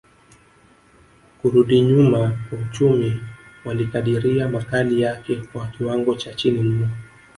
kurudi 1.41 1.81
nyuma 1.81 2.19
kwa 2.49 2.59
uchumi 2.59 3.21
walikadiria 3.65 4.49
makali 4.49 5.01
yake 5.01 5.35
kwa 5.35 5.67
kiwango 5.67 6.15
cha 6.15 6.33
chini 6.33 6.61
mno 6.63 6.89